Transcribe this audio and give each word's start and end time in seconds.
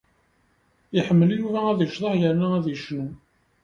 Iḥemmel 0.99 1.31
Yuba 1.39 1.59
ad 1.71 1.79
yecḍeḥ 1.81 2.13
yerna 2.17 2.47
ad 2.57 2.65
yecnu. 2.69 3.07